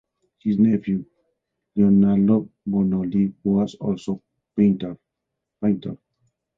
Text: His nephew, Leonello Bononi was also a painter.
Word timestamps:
His 0.39 0.57
nephew, 0.57 1.05
Leonello 1.77 2.49
Bononi 2.67 3.35
was 3.43 3.75
also 3.75 4.13
a 4.13 4.59
painter. 4.59 4.97